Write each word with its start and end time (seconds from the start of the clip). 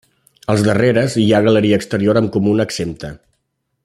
Als 0.53 0.63
darreres 0.67 1.17
hi 1.25 1.27
ha 1.35 1.41
galeria 1.49 1.79
exterior 1.81 2.21
amb 2.21 2.33
comuna 2.39 2.69
exempta. 2.71 3.13